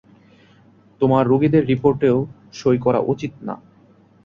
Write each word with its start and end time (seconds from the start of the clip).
তোমার 1.01 1.23
রোগীদের 1.27 1.63
রিপোর্টেও 1.65 2.17
সই 2.53 2.77
করা 2.77 2.99
উচিত 3.03 3.33
না। 3.47 3.55